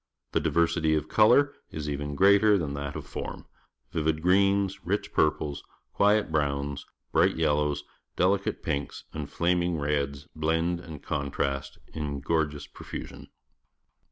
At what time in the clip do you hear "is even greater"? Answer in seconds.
1.69-2.57